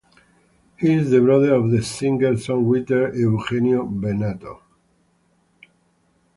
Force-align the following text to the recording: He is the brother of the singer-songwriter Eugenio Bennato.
He 0.77 0.93
is 0.95 1.11
the 1.11 1.21
brother 1.21 1.53
of 1.53 1.69
the 1.69 1.83
singer-songwriter 1.83 3.13
Eugenio 3.15 3.85
Bennato. 3.85 4.61